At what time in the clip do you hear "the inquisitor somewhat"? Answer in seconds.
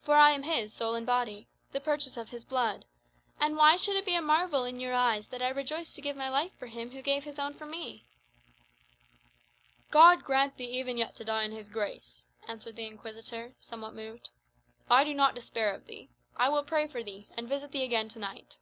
12.76-13.94